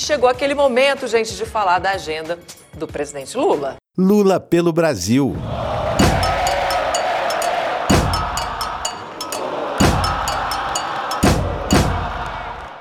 [0.00, 2.38] Chegou aquele momento, gente, de falar da agenda
[2.72, 3.76] do presidente Lula.
[3.98, 5.36] Lula pelo Brasil.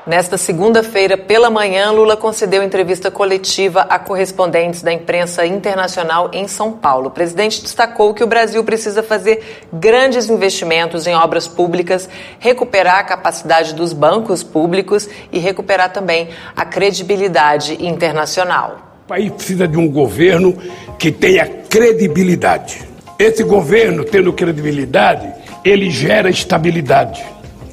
[0.09, 6.71] Nesta segunda-feira, pela manhã, Lula concedeu entrevista coletiva a correspondentes da imprensa internacional em São
[6.71, 7.09] Paulo.
[7.09, 12.09] O presidente destacou que o Brasil precisa fazer grandes investimentos em obras públicas,
[12.39, 18.79] recuperar a capacidade dos bancos públicos e recuperar também a credibilidade internacional.
[19.05, 20.57] O país precisa de um governo
[20.97, 22.81] que tenha credibilidade.
[23.19, 25.31] Esse governo, tendo credibilidade,
[25.63, 27.23] ele gera estabilidade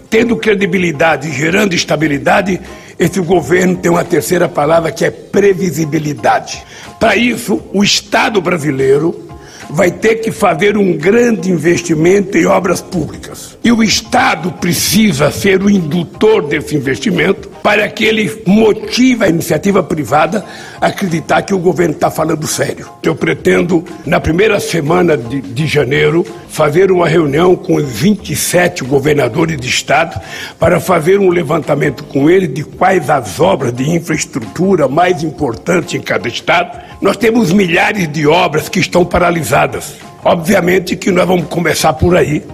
[0.09, 2.60] tendo credibilidade e gerando estabilidade,
[2.98, 6.62] esse governo tem uma terceira palavra que é previsibilidade.
[6.98, 9.27] Para isso, o Estado brasileiro
[9.69, 13.59] vai ter que fazer um grande investimento em obras públicas.
[13.62, 19.82] E o Estado precisa ser o indutor desse investimento para que ele motive a iniciativa
[19.82, 20.44] privada
[20.80, 22.88] a acreditar que o governo está falando sério.
[23.02, 29.60] Eu pretendo, na primeira semana de, de janeiro, fazer uma reunião com os 27 governadores
[29.60, 30.16] de estado
[30.60, 36.01] para fazer um levantamento com eles de quais as obras de infraestrutura mais importantes em
[36.01, 36.78] cada estado.
[37.01, 39.96] Nós temos milhares de obras que estão paralisadas.
[40.24, 42.45] Obviamente que nós vamos começar por aí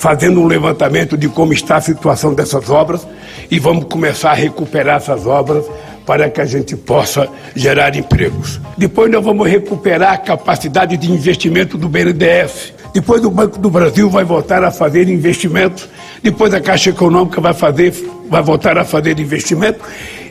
[0.00, 3.06] fazendo um levantamento de como está a situação dessas obras
[3.50, 5.66] e vamos começar a recuperar essas obras
[6.06, 8.58] para que a gente possa gerar empregos.
[8.78, 12.72] Depois nós vamos recuperar a capacidade de investimento do BNDES.
[12.94, 15.86] Depois o Banco do Brasil vai voltar a fazer investimentos.
[16.22, 17.92] Depois a Caixa Econômica vai fazer,
[18.30, 19.80] vai voltar a fazer investimento.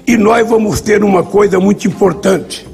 [0.07, 2.67] E nós vamos ter uma coisa muito importante,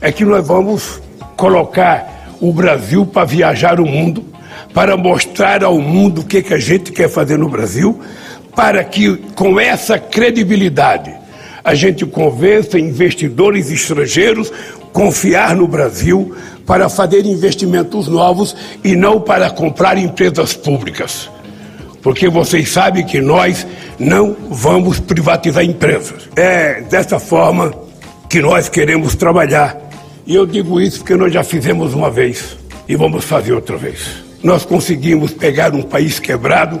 [0.00, 1.00] é que nós vamos
[1.36, 4.30] colocar o Brasil para viajar o mundo
[4.72, 8.00] para mostrar ao mundo o que, que a gente quer fazer no Brasil,
[8.54, 11.12] para que com essa credibilidade
[11.62, 14.52] a gente convença investidores estrangeiros
[14.92, 16.34] confiar no Brasil
[16.66, 21.28] para fazer investimentos novos e não para comprar empresas públicas.
[22.02, 23.66] Porque vocês sabem que nós
[23.98, 26.28] não vamos privatizar empresas.
[26.34, 27.74] É dessa forma
[28.28, 29.89] que nós queremos trabalhar.
[30.26, 32.56] E eu digo isso porque nós já fizemos uma vez
[32.88, 34.22] e vamos fazer outra vez.
[34.42, 36.80] Nós conseguimos pegar um país quebrado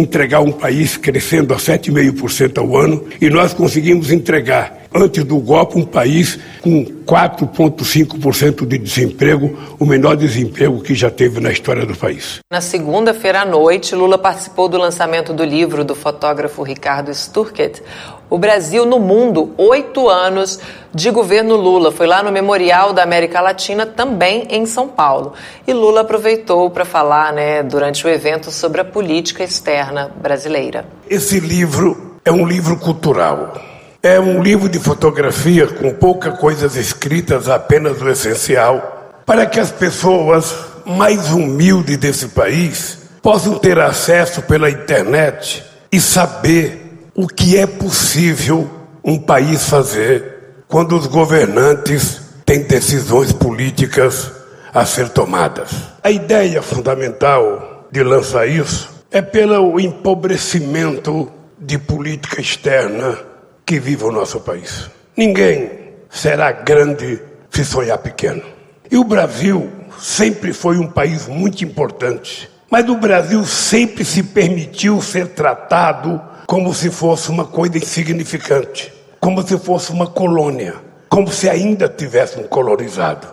[0.00, 5.78] entregar um país crescendo a 7,5% ao ano, e nós conseguimos entregar, antes do golpe,
[5.78, 11.96] um país com 4,5% de desemprego, o menor desemprego que já teve na história do
[11.96, 12.40] país.
[12.50, 17.82] Na segunda-feira à noite, Lula participou do lançamento do livro do fotógrafo Ricardo Sturket,
[18.30, 20.58] o Brasil no mundo, oito anos
[20.94, 21.92] de governo Lula.
[21.92, 25.34] Foi lá no Memorial da América Latina, também em São Paulo.
[25.66, 29.81] E Lula aproveitou para falar, né, durante o evento, sobre a política externa
[30.20, 30.84] brasileira.
[31.08, 33.60] Esse livro é um livro cultural.
[34.02, 39.70] É um livro de fotografia com poucas coisas escritas, apenas o essencial, para que as
[39.70, 40.52] pessoas
[40.84, 48.68] mais humildes desse país possam ter acesso pela internet e saber o que é possível
[49.04, 54.32] um país fazer quando os governantes têm decisões políticas
[54.74, 55.70] a ser tomadas.
[56.02, 63.18] A ideia fundamental de lançar isso é pelo empobrecimento de política externa
[63.64, 64.90] que vive o nosso país.
[65.14, 65.70] Ninguém
[66.08, 67.20] será grande
[67.50, 68.42] se sonhar pequeno.
[68.90, 69.70] E o Brasil
[70.00, 76.72] sempre foi um país muito importante, mas o Brasil sempre se permitiu ser tratado como
[76.74, 80.74] se fosse uma coisa insignificante, como se fosse uma colônia,
[81.08, 83.26] como se ainda tivéssemos colonizado.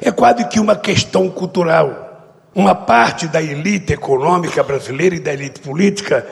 [0.00, 2.03] É quase que uma questão cultural.
[2.54, 6.24] Uma parte da elite econômica brasileira e da elite política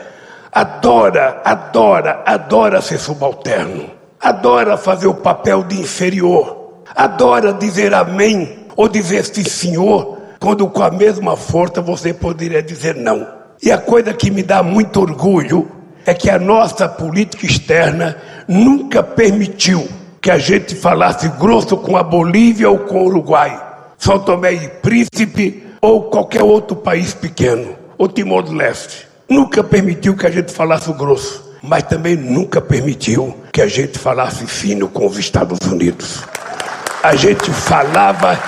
[0.53, 3.91] adora, adora, adora ser subalterno,
[4.21, 10.83] adora fazer o papel de inferior, adora dizer amém ou dizer sim senhor, quando com
[10.83, 13.27] a mesma força você poderia dizer não.
[13.61, 15.69] E a coisa que me dá muito orgulho
[16.07, 18.17] é que a nossa política externa
[18.47, 19.89] nunca permitiu
[20.21, 23.61] que a gente falasse grosso com a Bolívia ou com o Uruguai,
[23.99, 29.09] São Tomé e Príncipe ou qualquer outro país pequeno, ou Timor-Leste.
[29.29, 34.47] Nunca permitiu que a gente falasse grosso, mas também nunca permitiu que a gente falasse
[34.47, 36.23] fino com os Estados Unidos.
[37.03, 38.39] A gente falava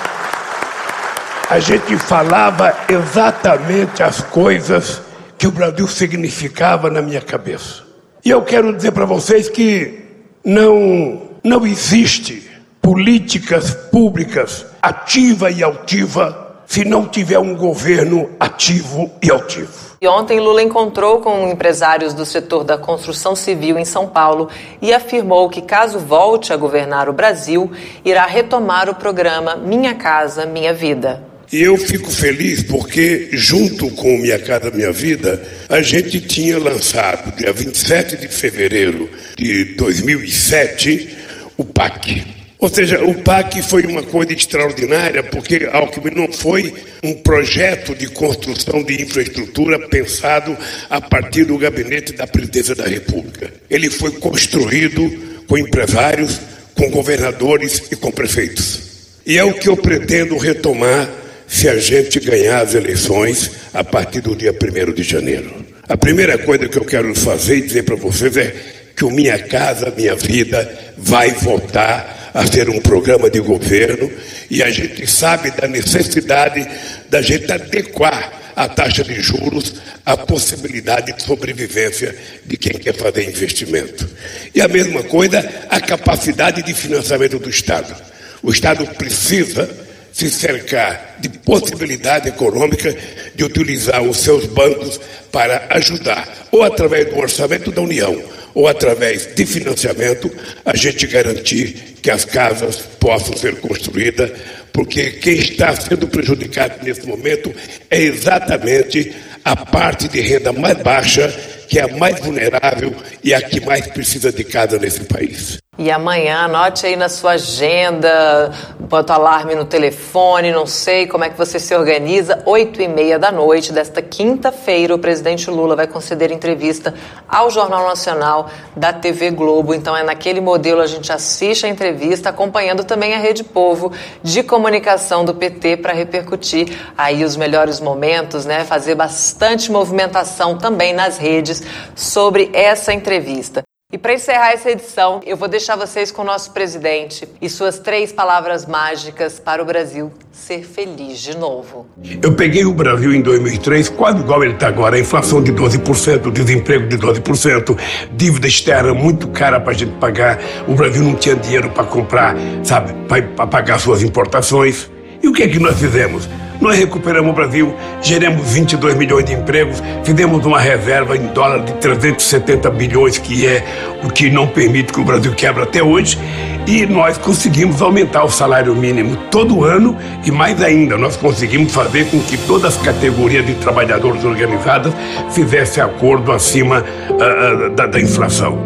[1.49, 5.01] a gente falava exatamente as coisas
[5.37, 7.83] que o Brasil significava na minha cabeça.
[8.23, 10.05] E eu quero dizer para vocês que
[10.43, 12.49] não, não existe
[12.81, 16.44] políticas públicas ativa e altiva
[16.75, 19.71] se não tiver um governo ativo e altivo.
[20.05, 24.49] Ontem, Lula encontrou com empresários do setor da construção civil em São Paulo
[24.81, 27.71] e afirmou que, caso volte a governar o Brasil,
[28.03, 31.23] irá retomar o programa Minha Casa Minha Vida.
[31.49, 37.33] E eu fico feliz porque, junto com Minha Casa Minha Vida, a gente tinha lançado,
[37.37, 41.17] dia 27 de fevereiro de 2007,
[41.57, 46.73] o PAC ou seja, o PAC foi uma coisa extraordinária, porque Alckmin não foi
[47.03, 50.57] um projeto de construção de infraestrutura pensado
[50.89, 53.51] a partir do gabinete da presidência da República.
[53.69, 56.39] Ele foi construído com empresários,
[56.73, 58.81] com governadores e com prefeitos.
[59.25, 61.09] E é o que eu pretendo retomar
[61.47, 65.65] se a gente ganhar as eleições a partir do dia 1 de janeiro.
[65.87, 68.55] A primeira coisa que eu quero fazer e dizer para vocês é
[68.95, 74.11] que o Minha Casa Minha Vida vai voltar a ser um programa de governo
[74.49, 76.67] e a gente sabe da necessidade
[77.09, 82.13] da gente adequar a taxa de juros à possibilidade de sobrevivência
[82.45, 84.05] de quem quer fazer investimento.
[84.53, 87.95] E a mesma coisa, a capacidade de financiamento do Estado.
[88.43, 89.69] O Estado precisa
[90.11, 92.93] se cercar de possibilidade econômica
[93.33, 94.99] de utilizar os seus bancos
[95.31, 98.21] para ajudar, ou através do orçamento da União,
[98.55, 100.31] ou através de financiamento,
[100.63, 104.31] a gente garantir que as casas possam ser construídas,
[104.71, 107.53] porque quem está sendo prejudicado nesse momento
[107.91, 109.13] é exatamente
[109.43, 111.27] a parte de renda mais baixa,
[111.67, 115.57] que é a mais vulnerável e a que mais precisa de casa nesse país.
[115.77, 118.49] E amanhã, anote aí na sua agenda,
[118.79, 122.41] bota alarme no telefone, não sei como é que você se organiza.
[122.45, 126.93] Oito e meia da noite desta quinta-feira, o presidente Lula vai conceder entrevista
[127.27, 129.73] ao Jornal Nacional da TV Globo.
[129.73, 133.91] Então é naquele modelo a gente assiste a entrevista, acompanhando também a Rede Povo
[134.23, 138.63] de comunicação do PT para repercutir aí os melhores momentos, né?
[138.63, 141.61] Fazer bastante movimentação também nas redes
[141.93, 143.64] sobre essa entrevista.
[143.95, 147.79] E para encerrar essa edição, eu vou deixar vocês com o nosso presidente e suas
[147.79, 151.85] três palavras mágicas para o Brasil ser feliz de novo.
[152.21, 156.89] Eu peguei o Brasil em 2003, quase igual ele está agora, inflação de 12%, desemprego
[156.89, 157.79] de 12%,
[158.11, 160.41] dívida externa muito cara para a gente pagar.
[160.67, 164.91] O Brasil não tinha dinheiro para comprar, sabe, para pagar suas importações.
[165.25, 166.29] E o que é que nós fizemos?
[166.61, 171.73] Nós recuperamos o Brasil, geramos 22 milhões de empregos, fizemos uma reserva em dólar de
[171.73, 173.65] 370 bilhões, que é
[174.03, 176.19] o que não permite que o Brasil quebre até hoje,
[176.67, 182.05] e nós conseguimos aumentar o salário mínimo todo ano e mais ainda, nós conseguimos fazer
[182.11, 184.93] com que todas as categorias de trabalhadores organizadas
[185.31, 188.59] fizessem acordo acima uh, da, da inflação.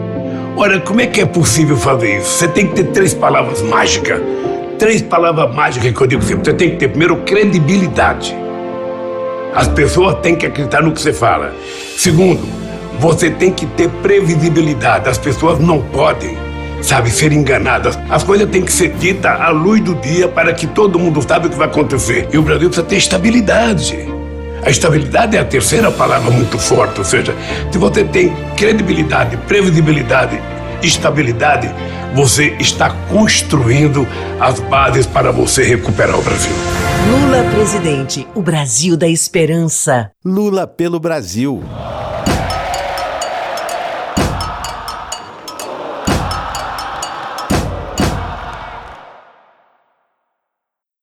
[0.57, 2.31] Ora, como é que é possível fazer isso?
[2.31, 4.19] Você tem que ter três palavras mágicas
[4.79, 6.45] três palavras mágicas que eu digo sempre.
[6.45, 8.35] Você tem que ter, primeiro, credibilidade.
[9.53, 11.53] As pessoas têm que acreditar no que você fala.
[11.97, 12.41] Segundo,
[12.97, 15.09] você tem que ter previsibilidade.
[15.09, 16.37] As pessoas não podem,
[16.81, 17.99] sabe, ser enganadas.
[18.09, 21.47] As coisas têm que ser ditas à luz do dia para que todo mundo saiba
[21.47, 22.29] o que vai acontecer.
[22.31, 24.07] E o Brasil precisa ter estabilidade.
[24.63, 27.33] A estabilidade é a terceira palavra muito forte, ou seja,
[27.71, 30.39] se você tem credibilidade, previsibilidade,
[30.81, 31.69] estabilidade,
[32.15, 34.07] você está construindo
[34.39, 36.51] as bases para você recuperar o Brasil.
[37.09, 40.11] Lula presidente, o Brasil da esperança.
[40.23, 41.63] Lula pelo Brasil.